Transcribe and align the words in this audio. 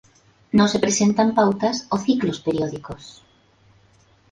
No 0.51 0.67
se 0.67 0.79
presentan 0.79 1.35
pautas 1.35 1.85
o 1.91 1.99
ciclos 1.99 2.39
periódicos. 2.39 3.21